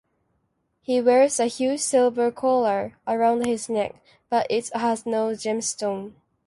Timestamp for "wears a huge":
0.99-1.79